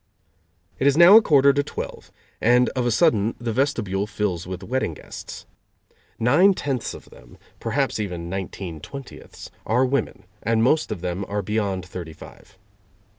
[0.79, 2.11] It is now a quarter to twelve,
[2.41, 5.45] and of a sudden the vestibule fills with wedding guests.
[6.17, 11.43] Nine tenths of them, perhaps even nineteen twentieths, are women, and most of them are
[11.43, 12.57] beyond thirty five.